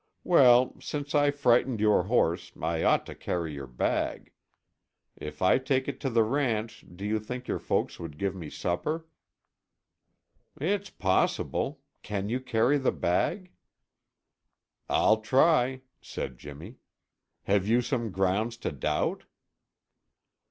[0.23, 4.31] Well, since I frightened your horse, I ought to carry your bag.
[5.15, 8.49] If I take it to the ranch, do you think your folks would give me
[8.49, 9.05] supper?"
[10.59, 11.81] "It's possible.
[12.01, 13.51] Can you carry the bag?"
[14.89, 16.77] "I'll try," said Jimmy.
[17.43, 19.25] "Have you some grounds to doubt?"